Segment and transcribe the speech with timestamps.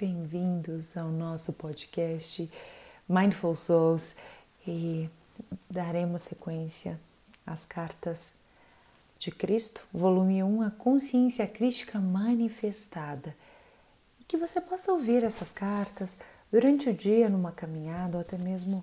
[0.00, 2.48] bem-vindos ao nosso podcast
[3.06, 4.14] Mindful Souls
[4.66, 5.06] e
[5.70, 6.98] daremos sequência
[7.46, 8.32] às cartas
[9.18, 13.36] de Cristo, volume 1, a consciência crítica manifestada.
[14.18, 16.18] E que você possa ouvir essas cartas
[16.50, 18.82] durante o dia numa caminhada ou até mesmo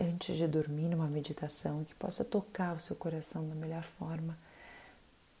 [0.00, 4.38] antes de dormir numa meditação, que possa tocar o seu coração da melhor forma.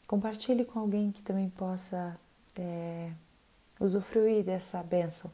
[0.06, 2.14] Compartilhe com alguém que também possa
[2.56, 3.10] é,
[3.80, 5.30] usufruir dessa bênção.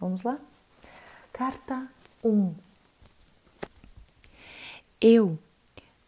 [0.00, 0.36] Vamos lá?
[1.32, 1.88] Carta
[2.22, 2.54] 1.
[5.00, 5.38] Eu,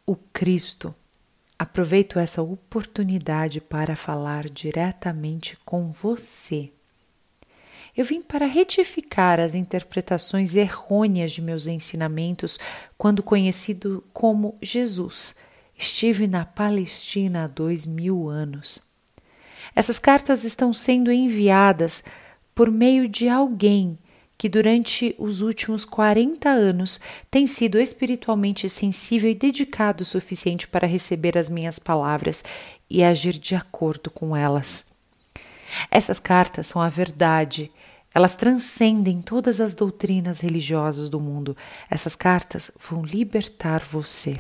[0.05, 0.95] o Cristo,
[1.59, 6.73] aproveito essa oportunidade para falar diretamente com você.
[7.97, 12.59] Eu vim para retificar as interpretações errôneas de meus ensinamentos
[12.99, 15.35] quando conhecido como Jesus.
[15.75, 18.86] Estive na Palestina há dois mil anos.
[19.75, 22.03] Essas cartas estão sendo enviadas
[22.55, 23.99] por meio de alguém
[24.39, 30.87] que durante os últimos 40 anos tem sido espiritualmente sensível e dedicado o suficiente para
[30.87, 32.45] receber as minhas palavras
[32.89, 34.93] e agir de acordo com elas.
[35.91, 37.73] Essas cartas são a verdade.
[38.15, 41.57] Elas transcendem todas as doutrinas religiosas do mundo.
[41.91, 44.39] Essas cartas vão libertar você.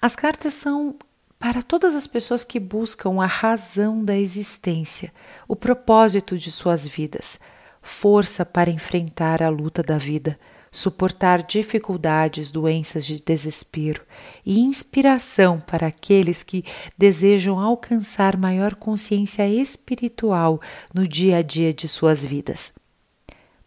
[0.00, 0.96] As cartas são
[1.38, 5.12] para todas as pessoas que buscam a razão da existência,
[5.46, 7.38] o propósito de suas vidas,
[7.80, 10.38] força para enfrentar a luta da vida,
[10.70, 14.02] suportar dificuldades, doenças de desespero
[14.44, 16.64] e inspiração para aqueles que
[16.96, 20.60] desejam alcançar maior consciência espiritual
[20.92, 22.74] no dia a dia de suas vidas.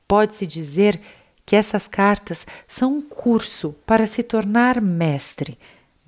[0.08, 1.00] Pode-se dizer
[1.45, 5.58] que essas cartas são um curso para se tornar mestre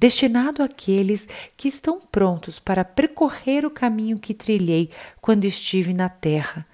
[0.04, 4.90] destinado àqueles que estão prontos para percorrer o caminho que trilhei
[5.22, 6.68] quando estive na terra,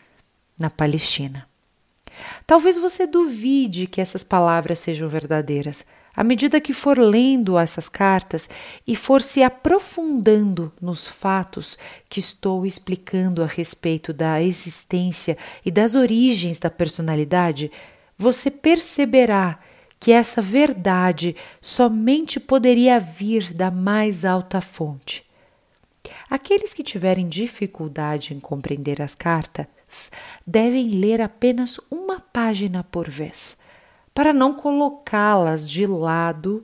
[0.57, 1.47] na Palestina.
[2.47, 5.85] Talvez você duvide que essas palavras sejam verdadeiras.
[6.15, 8.49] À medida que for lendo essas cartas
[8.87, 11.77] e for se aprofundando nos fatos
[12.09, 17.71] que estou explicando a respeito da existência e das origens da personalidade,
[18.17, 19.59] você perceberá
[19.99, 25.25] que essa verdade somente poderia vir da mais alta fonte.
[26.29, 30.11] Aqueles que tiverem dificuldade em compreender as cartas
[30.47, 33.57] devem ler apenas uma página por vez,
[34.13, 36.63] para não colocá-las de lado,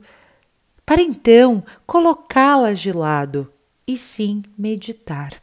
[0.86, 3.52] para então colocá-las de lado
[3.86, 5.34] e sim meditar.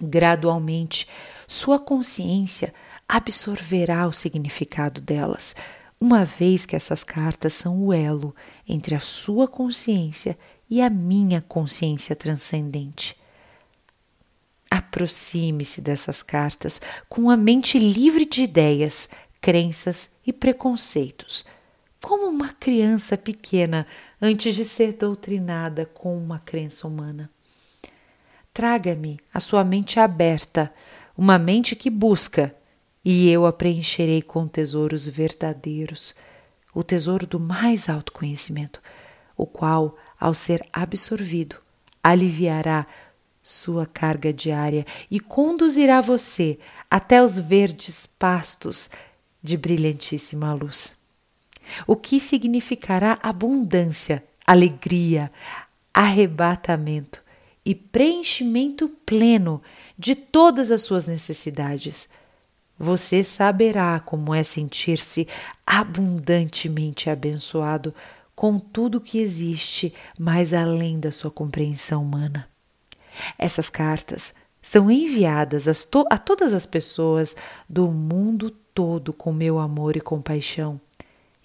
[0.00, 1.06] Gradualmente,
[1.46, 2.72] sua consciência
[3.08, 5.54] absorverá o significado delas
[6.04, 8.36] uma vez que essas cartas são o elo
[8.68, 10.36] entre a sua consciência
[10.68, 13.16] e a minha consciência transcendente.
[14.70, 16.78] Aproxime-se dessas cartas
[17.08, 19.08] com a mente livre de ideias,
[19.40, 21.42] crenças e preconceitos,
[22.02, 23.86] como uma criança pequena
[24.20, 27.30] antes de ser doutrinada com uma crença humana.
[28.52, 30.70] Traga-me a sua mente aberta,
[31.16, 32.54] uma mente que busca
[33.04, 36.14] e eu a preencherei com tesouros verdadeiros,
[36.74, 38.80] o tesouro do mais alto conhecimento,
[39.36, 41.56] o qual, ao ser absorvido,
[42.02, 42.86] aliviará
[43.42, 46.58] sua carga diária e conduzirá você
[46.90, 48.88] até os verdes pastos
[49.42, 50.96] de brilhantíssima luz.
[51.86, 55.30] O que significará abundância, alegria,
[55.92, 57.22] arrebatamento
[57.64, 59.62] e preenchimento pleno
[59.98, 62.08] de todas as suas necessidades
[62.78, 65.28] você saberá como é sentir-se
[65.66, 67.94] abundantemente abençoado
[68.34, 72.48] com tudo que existe mais além da sua compreensão humana.
[73.38, 77.36] Essas cartas são enviadas a, to a todas as pessoas
[77.68, 80.80] do mundo todo com meu amor e compaixão.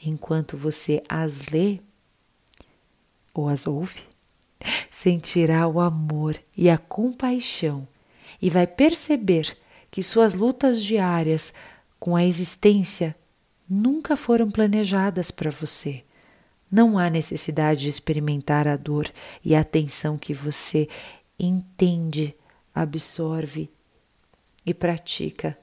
[0.03, 1.79] Enquanto você as lê
[3.33, 4.03] ou as ouve,
[4.89, 7.87] sentirá o amor e a compaixão
[8.41, 9.57] e vai perceber
[9.91, 11.53] que suas lutas diárias
[11.99, 13.15] com a existência
[13.69, 16.03] nunca foram planejadas para você.
[16.71, 19.11] Não há necessidade de experimentar a dor
[19.43, 20.87] e a tensão que você
[21.39, 22.35] entende,
[22.73, 23.69] absorve
[24.65, 25.57] e pratica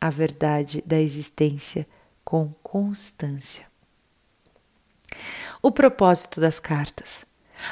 [0.00, 1.86] a verdade da existência
[2.24, 3.66] com constância.
[5.62, 7.26] O propósito das cartas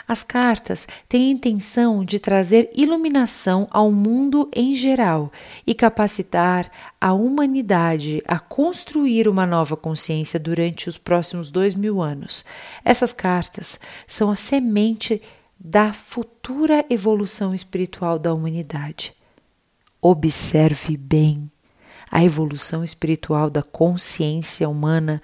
[0.07, 5.33] as cartas têm a intenção de trazer iluminação ao mundo em geral
[5.67, 12.45] e capacitar a humanidade a construir uma nova consciência durante os próximos dois mil anos.
[12.85, 15.21] Essas cartas são a semente
[15.59, 19.15] da futura evolução espiritual da humanidade.
[20.01, 21.49] Observe bem.
[22.11, 25.23] A evolução espiritual da consciência humana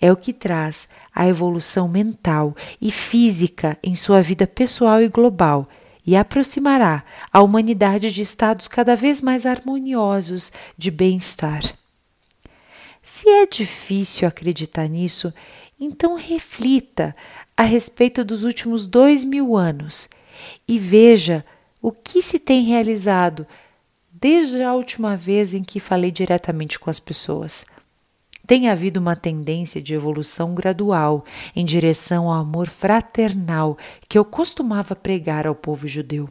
[0.00, 5.68] é o que traz a evolução mental e física em sua vida pessoal e global
[6.06, 11.62] e aproximará a humanidade de estados cada vez mais harmoniosos de bem-estar.
[13.02, 15.32] Se é difícil acreditar nisso,
[15.78, 17.14] então reflita
[17.56, 20.08] a respeito dos últimos dois mil anos
[20.66, 21.44] e veja
[21.80, 23.46] o que se tem realizado
[24.10, 27.64] desde a última vez em que falei diretamente com as pessoas.
[28.46, 33.76] Tem havido uma tendência de evolução gradual em direção ao amor fraternal
[34.08, 36.28] que eu costumava pregar ao povo judeu.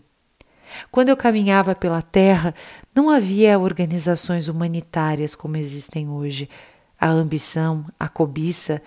[0.91, 2.55] Quando eu caminhava pela terra,
[2.93, 6.49] não havia organizações humanitárias como existem hoje.
[6.99, 8.81] A ambição, a cobiça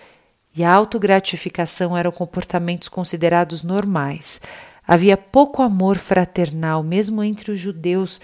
[0.56, 4.40] e a autogratificação eram comportamentos considerados normais.
[4.86, 8.20] Havia pouco amor fraternal, mesmo entre os judeus,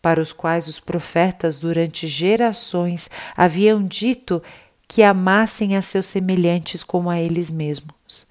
[0.00, 4.42] para os quais os profetas durante gerações haviam dito
[4.86, 8.26] que amassem a seus semelhantes como a eles mesmos.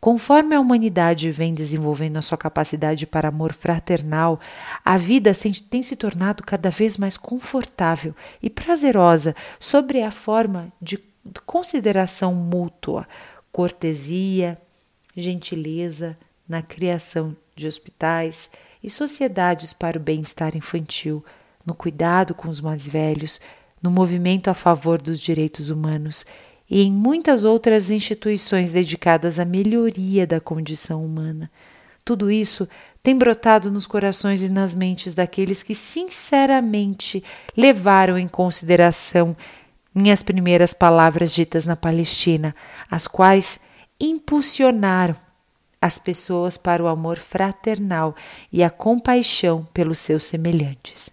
[0.00, 4.40] Conforme a humanidade vem desenvolvendo a sua capacidade para amor fraternal,
[4.84, 5.30] a vida
[5.70, 8.12] tem se tornado cada vez mais confortável
[8.42, 10.98] e prazerosa sobre a forma de
[11.46, 13.06] consideração mútua,
[13.52, 14.58] cortesia,
[15.16, 18.50] gentileza na criação de hospitais
[18.82, 21.24] e sociedades para o bem-estar infantil,
[21.64, 23.40] no cuidado com os mais velhos,
[23.82, 26.24] no movimento a favor dos direitos humanos
[26.70, 31.50] e em muitas outras instituições dedicadas à melhoria da condição humana.
[32.04, 32.68] Tudo isso
[33.02, 37.22] tem brotado nos corações e nas mentes daqueles que sinceramente
[37.56, 39.36] levaram em consideração
[39.94, 42.54] minhas primeiras palavras ditas na Palestina,
[42.90, 43.60] as quais
[44.00, 45.14] impulsionaram
[45.82, 48.14] as pessoas para o amor fraternal
[48.52, 51.10] e a compaixão pelos seus semelhantes.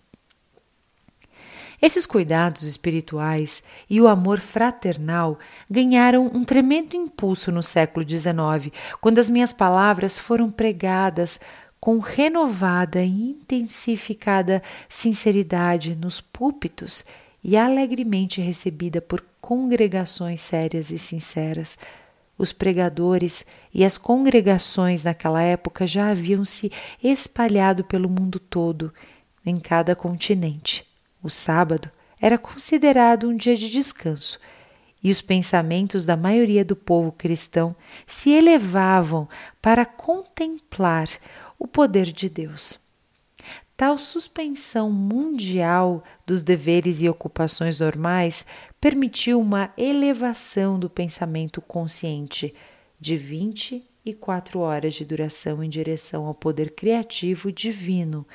[1.81, 8.71] Esses cuidados espirituais e o amor fraternal ganharam um tremendo impulso no século XIX,
[9.01, 11.39] quando as minhas palavras foram pregadas
[11.79, 17.05] com renovada e intensificada sinceridade nos púlpitos
[17.43, 21.79] e alegremente recebida por congregações sérias e sinceras.
[22.39, 26.71] Os pregadores e as congregações naquela época já haviam se
[27.03, 28.93] espalhado pelo mundo todo,
[29.45, 30.87] em cada continente.
[31.21, 31.91] O sábado
[32.21, 34.39] era considerado um dia de descanso
[35.03, 37.75] e os pensamentos da maioria do povo cristão
[38.07, 39.27] se elevavam
[39.61, 41.09] para contemplar
[41.57, 42.79] o poder de Deus.
[43.75, 48.45] Tal suspensão mundial dos deveres e ocupações normais
[48.79, 52.53] permitiu uma elevação do pensamento consciente
[52.99, 58.25] de 24 horas de duração em direção ao poder criativo divino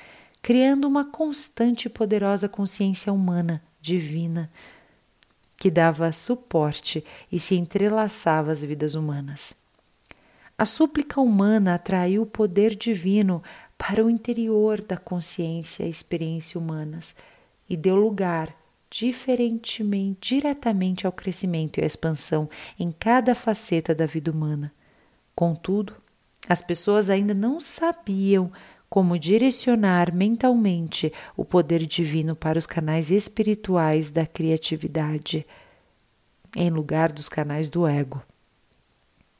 [0.44, 4.52] criando uma constante e poderosa consciência humana, divina,
[5.56, 7.02] que dava suporte
[7.32, 9.54] e se entrelaçava às vidas humanas.
[10.58, 13.42] A súplica humana atraiu o poder divino
[13.78, 17.16] para o interior da consciência e experiência humanas
[17.66, 18.54] e deu lugar
[18.96, 22.48] diferentemente, diretamente ao crescimento e à expansão
[22.78, 24.72] em cada faceta da vida humana.
[25.34, 25.96] Contudo,
[26.48, 28.52] as pessoas ainda não sabiam
[28.88, 35.44] como direcionar mentalmente o poder divino para os canais espirituais da criatividade,
[36.54, 38.22] em lugar dos canais do ego.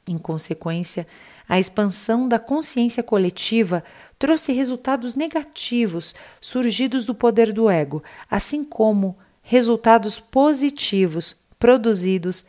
[0.05, 1.07] Em consequência,
[1.47, 3.85] a expansão da consciência coletiva
[4.19, 9.15] trouxe resultados negativos surgidos do poder do ego, assim como
[9.45, 12.45] resultados positivos produzidos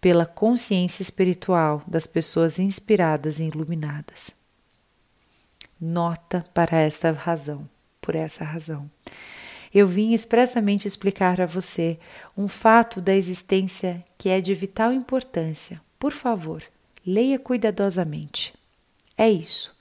[0.00, 4.36] pela consciência espiritual das pessoas inspiradas e iluminadas
[5.80, 7.68] nota para esta razão,
[8.00, 8.90] por essa razão.
[9.72, 11.98] Eu vim expressamente explicar a você
[12.36, 15.80] um fato da existência que é de vital importância.
[15.98, 16.62] Por favor,
[17.06, 18.54] leia cuidadosamente.
[19.16, 19.76] É isso.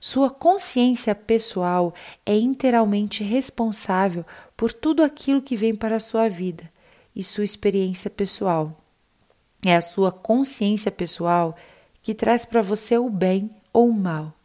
[0.00, 1.94] Sua consciência pessoal
[2.26, 4.24] é inteiramente responsável
[4.58, 6.70] por tudo aquilo que vem para a sua vida
[7.16, 8.78] e sua experiência pessoal.
[9.64, 11.56] É a sua consciência pessoal
[12.02, 14.38] que traz para você o bem ou o mal,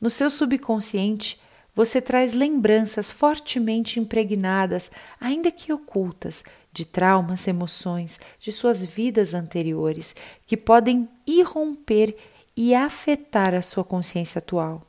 [0.00, 1.40] no seu subconsciente,
[1.74, 4.90] você traz lembranças fortemente impregnadas,
[5.20, 10.14] ainda que ocultas, de traumas, emoções de suas vidas anteriores,
[10.46, 12.14] que podem irromper
[12.54, 14.82] e afetar a sua consciência atual.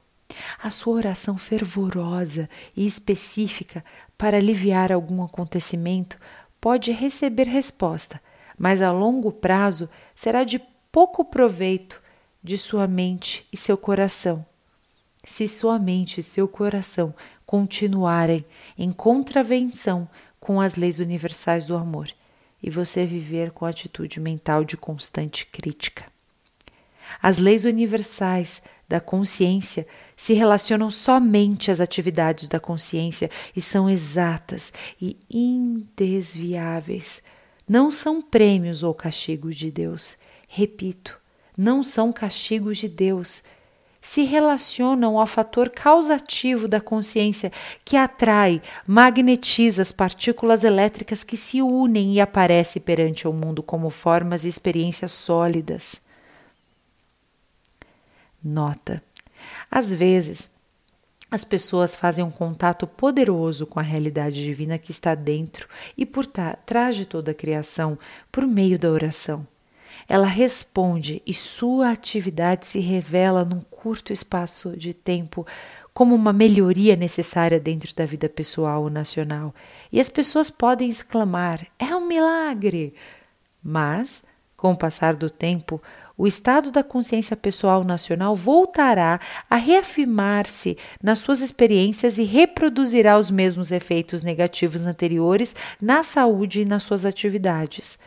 [0.62, 3.84] A sua oração fervorosa e específica
[4.18, 6.18] para aliviar algum acontecimento
[6.60, 8.22] pode receber resposta,
[8.58, 10.60] mas a longo prazo será de
[10.92, 12.02] pouco proveito
[12.44, 14.46] de sua mente e seu coração
[15.28, 17.14] se sua mente e seu coração
[17.46, 18.46] continuarem
[18.78, 20.08] em contravenção
[20.40, 22.10] com as leis universais do amor
[22.64, 26.06] e você viver com atitude mental de constante crítica.
[27.22, 29.86] As leis universais da consciência
[30.18, 37.22] se relacionam somente às atividades da consciência e são exatas e indesviáveis.
[37.70, 40.18] Não são prêmios ou castigos de Deus.
[40.48, 41.20] Repito,
[41.56, 43.44] não são castigos de Deus.
[44.02, 47.52] Se relacionam ao fator causativo da consciência
[47.86, 53.90] que atrai, magnetiza as partículas elétricas que se unem e aparecem perante o mundo como
[53.90, 56.02] formas e experiências sólidas.
[58.42, 59.04] Nota:
[59.70, 60.56] às vezes,
[61.30, 66.26] as pessoas fazem um contato poderoso com a realidade divina que está dentro e por
[66.26, 68.00] trás de toda a criação
[68.32, 69.46] por meio da oração.
[70.08, 75.46] Ela responde e sua atividade se revela num curto espaço de tempo
[75.94, 79.54] como uma melhoria necessária dentro da vida pessoal ou nacional.
[79.92, 82.94] E as pessoas podem exclamar: é um milagre!
[83.62, 84.24] Mas,
[84.56, 85.82] com o passar do tempo,
[86.18, 89.20] o estado da consciência pessoal nacional voltará
[89.50, 96.66] a reafirmar-se nas suas experiências e reproduzirá os mesmos efeitos negativos anteriores na saúde e
[96.66, 98.00] nas suas atividades.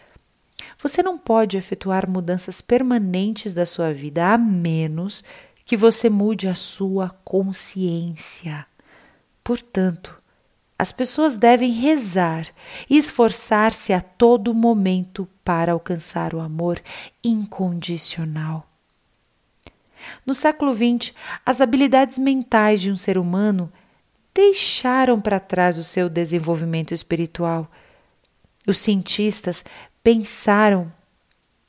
[0.82, 5.22] Você não pode efetuar mudanças permanentes da sua vida a menos
[5.64, 8.66] que você mude a sua consciência.
[9.44, 10.19] Portanto,
[10.80, 12.46] as pessoas devem rezar
[12.88, 16.80] e esforçar-se a todo momento para alcançar o amor
[17.22, 18.66] incondicional.
[20.24, 21.12] No século XX,
[21.44, 23.70] as habilidades mentais de um ser humano
[24.32, 27.70] deixaram para trás o seu desenvolvimento espiritual.
[28.66, 29.62] Os cientistas
[30.02, 30.90] pensaram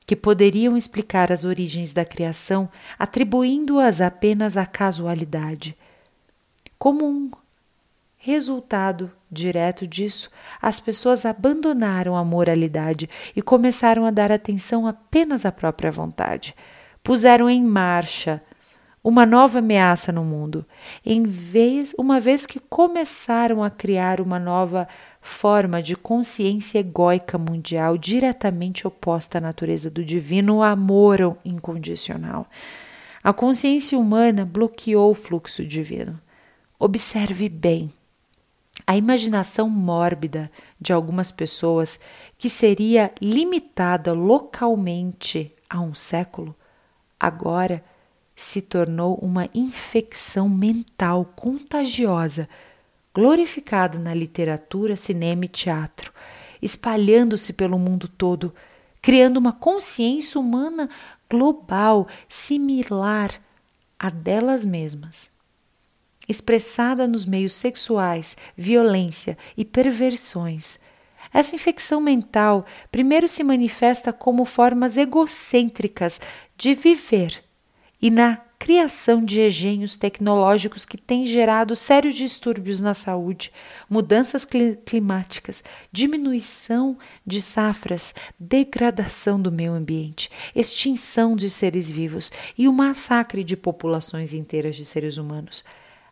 [0.08, 5.77] que poderiam explicar as origens da criação atribuindo-as apenas à casualidade.
[6.80, 7.30] Como um
[8.24, 10.30] Resultado direto disso,
[10.62, 16.54] as pessoas abandonaram a moralidade e começaram a dar atenção apenas à própria vontade.
[17.01, 18.40] Puseram em marcha
[19.04, 20.63] uma nova ameaça no mundo,
[21.04, 24.88] em vez, uma vez que começaram a criar uma nova
[25.20, 32.46] forma de consciência egóica mundial diretamente oposta à natureza do divino amor incondicional.
[33.24, 36.22] A consciência humana bloqueou o fluxo divino.
[36.78, 37.92] Observe bem
[38.86, 42.00] a imaginação mórbida de algumas pessoas,
[42.38, 46.56] que seria limitada localmente a um século,
[47.20, 47.84] agora
[48.36, 52.50] se tornou uma infecção mental contagiosa,
[53.13, 56.12] glorificada na literatura, cinema e teatro,
[56.62, 58.54] espalhando-se pelo mundo todo,
[59.01, 60.90] criando uma consciência humana
[61.30, 63.32] global similar
[64.00, 65.32] à delas mesmas
[66.28, 70.80] expressada nos meios sexuais, violência e perversões.
[71.34, 76.20] Essa infecção mental primeiro se manifesta como formas egocêntricas
[76.58, 77.44] de viver
[78.01, 83.51] e na criação de engenhos tecnológicos que têm gerado sérios distúrbios na saúde,
[83.90, 84.46] mudanças
[84.86, 93.44] climáticas, diminuição de safras, degradação do meio ambiente, extinção de seres vivos e o massacre
[93.44, 95.63] de populações inteiras de seres humanos.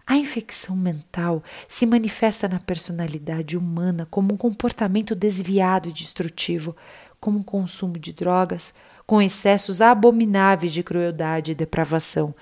[0.09, 6.75] A infecção mental se manifesta na personalidade humana como um comportamento desviado e destrutivo,
[7.19, 8.73] como o um consumo de drogas,
[9.05, 12.33] com excessos abomináveis de crueldade e depravação,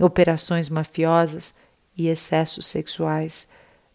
[0.00, 1.54] operações mafiosas
[1.96, 3.46] e excessos sexuais.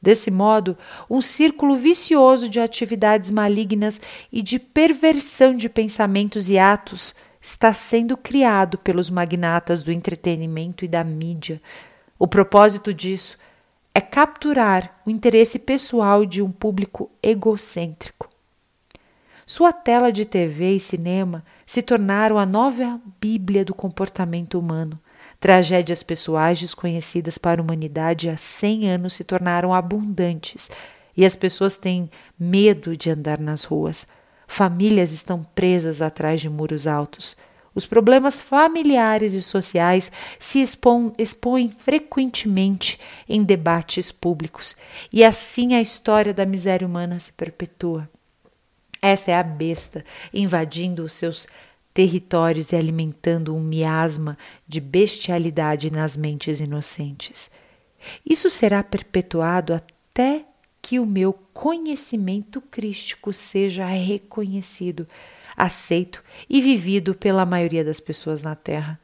[0.01, 0.77] Desse modo,
[1.09, 3.99] um círculo vicioso de atividades malignas
[4.31, 10.87] e de perversão de pensamentos e atos está sendo criado pelos magnatas do entretenimento e
[10.87, 11.61] da mídia
[12.17, 13.37] o propósito disso
[13.93, 18.29] é capturar o interesse pessoal de um público egocêntrico.
[19.45, 24.99] Sua tela de TV e cinema se tornaram a nova Bíblia do comportamento humano.
[25.39, 30.71] Tragédias pessoais desconhecidas para a humanidade há 100 anos se tornaram abundantes
[31.15, 34.07] e as pessoas têm medo de andar nas ruas.
[34.47, 37.37] Famílias estão presas atrás de muros altos.
[37.75, 44.77] Os problemas familiares e sociais se expõem, expõem frequentemente em debates públicos,
[45.11, 48.09] e assim a história da miséria humana se perpetua.
[49.01, 51.47] Essa é a besta invadindo os seus
[51.93, 57.51] territórios e alimentando um miasma de bestialidade nas mentes inocentes.
[58.25, 60.45] Isso será perpetuado até
[60.81, 65.07] que o meu conhecimento crístico seja reconhecido
[65.55, 68.99] aceito e vivido pela maioria das pessoas na Terra.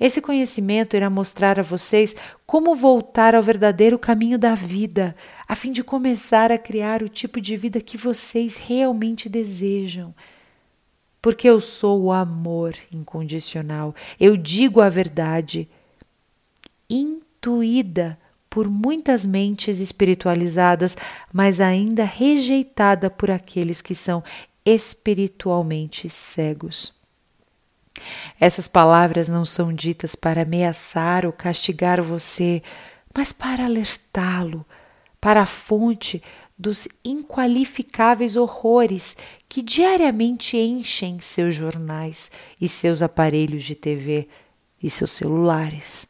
[0.00, 5.14] Esse conhecimento irá mostrar a vocês como voltar ao verdadeiro caminho da vida,
[5.46, 10.14] a fim de começar a criar o tipo de vida que vocês realmente desejam.
[11.20, 15.68] Porque eu sou o amor incondicional, eu digo a verdade,
[16.88, 18.18] intuída
[18.48, 20.96] por muitas mentes espiritualizadas,
[21.32, 24.24] mas ainda rejeitada por aqueles que são
[24.64, 26.94] espiritualmente cegos.
[28.38, 32.62] Essas palavras não são ditas para ameaçar ou castigar você,
[33.14, 34.64] mas para alertá-lo
[35.20, 36.22] para a fonte
[36.58, 39.16] dos inqualificáveis horrores
[39.48, 44.28] que diariamente enchem seus jornais e seus aparelhos de TV
[44.82, 46.09] e seus celulares.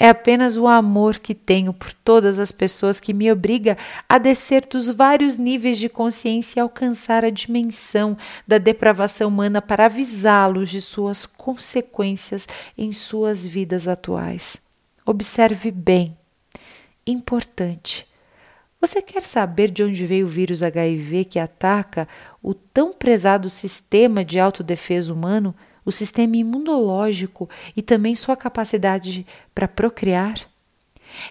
[0.00, 3.76] É apenas o amor que tenho por todas as pessoas que me obriga
[4.08, 9.86] a descer dos vários níveis de consciência e alcançar a dimensão da depravação humana para
[9.86, 12.46] avisá-los de suas consequências
[12.78, 14.60] em suas vidas atuais.
[15.04, 16.16] Observe bem.
[17.04, 18.06] Importante.
[18.80, 22.06] Você quer saber de onde veio o vírus HIV que ataca
[22.40, 25.56] o tão prezado sistema de autodefesa humano?
[25.88, 30.38] O sistema imunológico e também sua capacidade para procriar?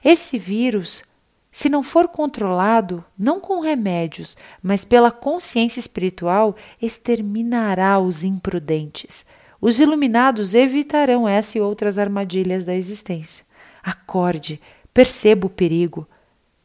[0.03, 1.03] Esse vírus,
[1.51, 9.27] se não for controlado, não com remédios, mas pela consciência espiritual, exterminará os imprudentes.
[9.61, 13.45] Os iluminados evitarão essa e outras armadilhas da existência.
[13.83, 14.59] Acorde,
[14.91, 16.09] perceba o perigo.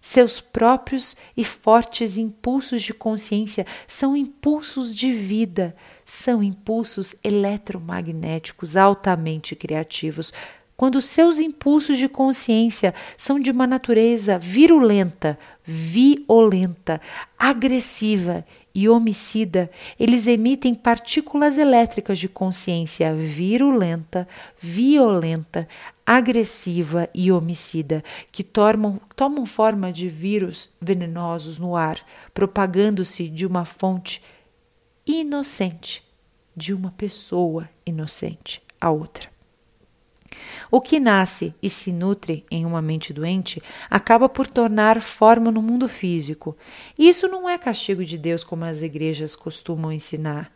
[0.04, 9.54] Seus próprios e fortes impulsos de consciência são impulsos de vida, são impulsos eletromagnéticos altamente
[9.54, 10.32] criativos.
[10.76, 17.00] Quando seus impulsos de consciência são de uma natureza virulenta, violenta,
[17.38, 18.44] agressiva
[18.74, 24.26] e homicida, eles emitem partículas elétricas de consciência virulenta,
[24.58, 25.68] violenta,
[26.06, 31.98] agressiva e homicida, que tomam, tomam forma de vírus venenosos no ar,
[32.34, 34.22] propagando-se de uma fonte
[35.06, 36.02] inocente,
[36.56, 39.30] de uma pessoa inocente a outra.
[40.70, 45.60] O que nasce e se nutre em uma mente doente acaba por tornar forma no
[45.60, 46.56] mundo físico.
[46.98, 50.50] Isso não é castigo de Deus como as igrejas costumam ensinar.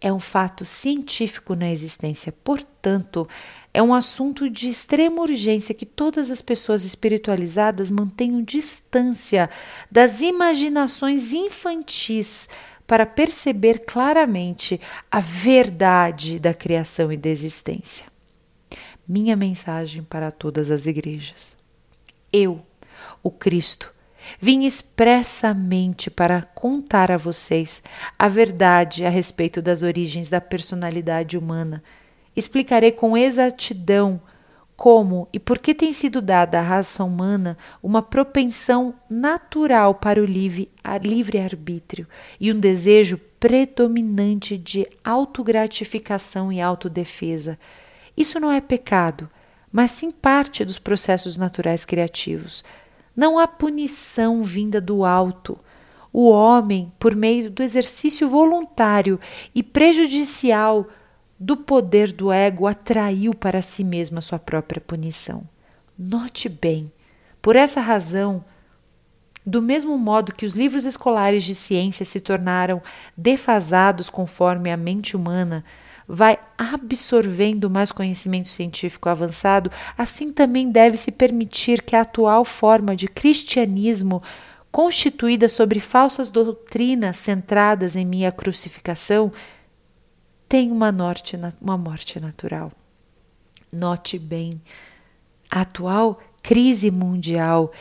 [0.00, 2.32] É um fato científico na existência.
[2.32, 3.26] Portanto,
[3.74, 9.50] é um assunto de extrema urgência que todas as pessoas espiritualizadas mantenham distância
[9.90, 12.48] das imaginações infantis
[12.86, 18.14] para perceber claramente a verdade da criação e da existência
[19.06, 21.56] minha mensagem para todas as igrejas.
[22.32, 22.64] Eu,
[23.22, 23.92] o Cristo,
[24.40, 27.82] vim expressamente para contar a vocês
[28.18, 31.82] a verdade a respeito das origens da personalidade humana.
[32.36, 34.20] Explicarei com exatidão
[34.76, 40.24] como e por que tem sido dada à raça humana uma propensão natural para o
[40.24, 40.68] livre,
[41.02, 42.08] livre arbítrio
[42.40, 47.56] e um desejo predominante de autogratificação e autodefesa
[48.16, 49.28] isso não é pecado,
[49.72, 52.62] mas sim parte dos processos naturais criativos.
[53.14, 55.58] Não há punição vinda do alto.
[56.12, 59.18] O homem, por meio do exercício voluntário
[59.52, 60.86] e prejudicial
[61.44, 65.46] do poder do ego, atraiu para si mesmo a sua própria punição.
[65.96, 66.90] Note bem,
[67.42, 68.42] por essa razão,
[69.44, 72.80] do mesmo modo que os livros escolares de ciência se tornaram
[73.14, 75.62] defasados conforme a mente humana,
[76.08, 82.96] vai absorvendo mais conhecimento científico avançado, assim também deve se permitir que a atual forma
[82.96, 84.22] de cristianismo,
[84.72, 89.30] constituída sobre falsas doutrinas centradas em minha crucificação,
[90.48, 92.72] tenha uma, norte, uma morte natural.
[93.72, 94.60] Note bem,
[95.50, 97.72] a atual crise mundial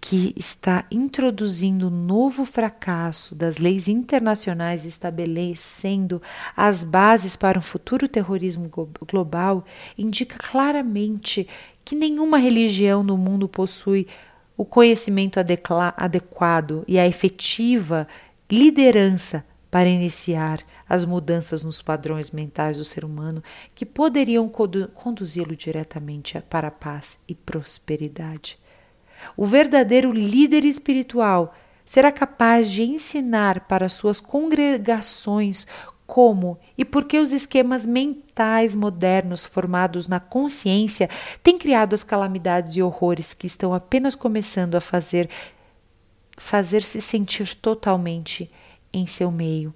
[0.00, 6.22] que está introduzindo um novo fracasso das leis internacionais estabelecendo
[6.56, 8.70] as bases para um futuro terrorismo
[9.04, 9.64] global,
[9.98, 11.48] indica claramente
[11.84, 14.06] que nenhuma religião no mundo possui
[14.56, 18.06] o conhecimento adequado e a efetiva
[18.50, 23.42] liderança para iniciar as mudanças nos padrões mentais do ser humano
[23.74, 28.58] que poderiam conduzi-lo diretamente para a paz e prosperidade.
[29.36, 35.66] O verdadeiro líder espiritual será capaz de ensinar para suas congregações
[36.06, 41.08] como e por que os esquemas mentais modernos formados na consciência
[41.42, 45.28] têm criado as calamidades e horrores que estão apenas começando a fazer
[46.38, 48.50] fazer se sentir totalmente
[48.92, 49.74] em seu meio.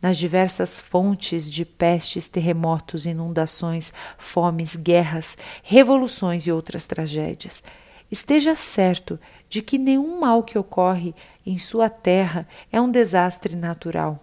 [0.00, 7.62] Nas diversas fontes de pestes, terremotos, inundações, fomes, guerras, revoluções e outras tragédias.
[8.10, 14.22] Esteja certo de que nenhum mal que ocorre em sua terra é um desastre natural.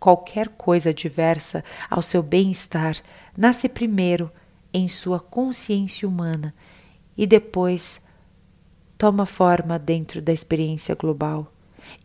[0.00, 2.96] Qualquer coisa adversa ao seu bem-estar
[3.36, 4.32] nasce primeiro
[4.74, 6.52] em sua consciência humana
[7.16, 8.00] e depois
[8.98, 11.52] toma forma dentro da experiência global.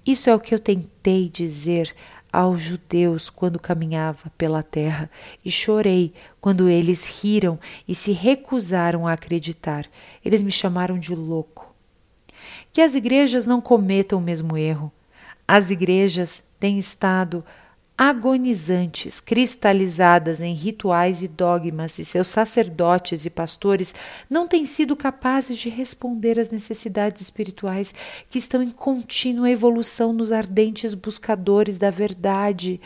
[0.06, 1.96] Isso é o que eu tentei dizer
[2.32, 5.10] aos judeus quando caminhava pela terra
[5.44, 9.86] e chorei quando eles riram e se recusaram a acreditar.
[10.24, 11.74] Eles me chamaram de louco.
[12.72, 14.92] Que as igrejas não cometam o mesmo erro.
[15.48, 17.44] As igrejas têm estado
[17.98, 23.96] agonizantes, cristalizadas em rituais e dogmas, e seus sacerdotes e pastores
[24.30, 27.96] não têm sido capazes de responder às necessidades espirituais
[28.30, 32.80] que estão em contínua evolução nos ardentes buscadores da verdade.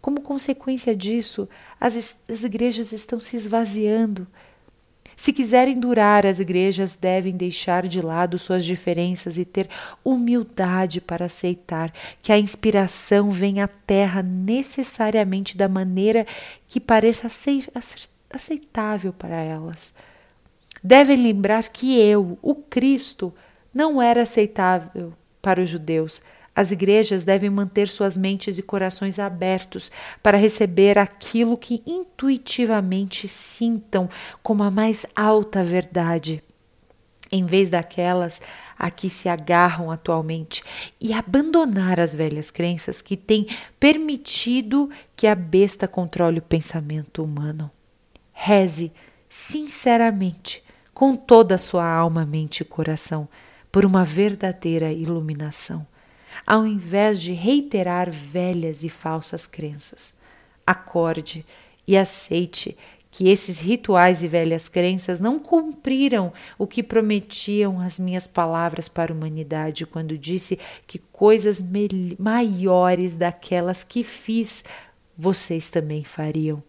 [0.00, 1.46] Como consequência disso,
[1.78, 4.26] as, as igrejas estão se esvaziando
[5.16, 9.68] se quiserem durar, as igrejas devem deixar de lado suas diferenças e ter
[10.04, 16.26] humildade para aceitar que a inspiração vem à terra necessariamente da maneira
[16.66, 17.28] que pareça
[18.30, 19.94] aceitável para elas.
[20.82, 23.32] Devem lembrar que eu, o Cristo,
[23.72, 26.22] não era aceitável para os judeus,
[26.54, 29.90] as igrejas devem manter suas mentes e corações abertos
[30.22, 34.08] para receber aquilo que intuitivamente sintam
[34.42, 36.42] como a mais alta verdade,
[37.32, 38.40] em vez daquelas
[38.78, 40.62] a que se agarram atualmente,
[41.00, 43.46] e abandonar as velhas crenças que têm
[43.80, 47.70] permitido que a besta controle o pensamento humano.
[48.32, 48.92] Reze
[49.28, 50.62] sinceramente,
[50.92, 53.28] com toda a sua alma, mente e coração,
[53.72, 55.84] por uma verdadeira iluminação
[56.46, 60.14] ao invés de reiterar velhas e falsas crenças.
[60.66, 61.44] Acorde
[61.86, 62.76] e aceite
[63.10, 69.12] que esses rituais e velhas crenças não cumpriram o que prometiam as minhas palavras para
[69.12, 71.62] a humanidade quando disse que coisas
[72.18, 74.64] maiores daquelas que fiz
[75.16, 76.60] vocês também fariam.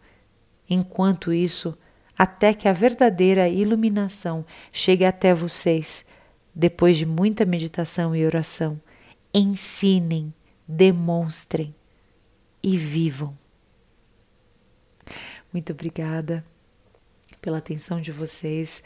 [0.70, 1.76] Enquanto isso,
[2.16, 6.06] até que a verdadeira iluminação chegue até vocês,
[6.54, 8.80] depois de muita meditação e oração,
[9.38, 10.34] ensinem,
[10.66, 11.76] demonstrem
[12.64, 13.38] e vivam.
[15.52, 16.46] Muito obrigada
[17.42, 18.82] pela atenção de vocês.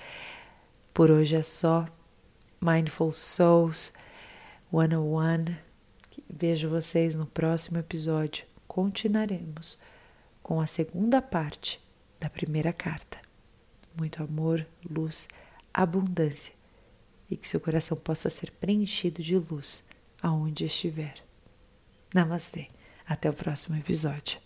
[0.92, 1.88] Por hoje é só.
[2.60, 3.94] Mindful Souls
[4.72, 5.56] 101.
[6.28, 8.44] Vejo vocês no próximo episódio.
[8.68, 9.80] Continuaremos
[10.42, 11.80] com a segunda parte
[12.20, 13.20] da primeira carta.
[13.96, 15.28] Muito amor, luz,
[15.72, 16.56] abundância
[17.30, 19.88] e que seu coração possa ser preenchido de luz
[20.22, 21.16] aonde estiver.
[22.14, 22.68] Namastê.
[23.08, 24.40] Até o próximo episódio.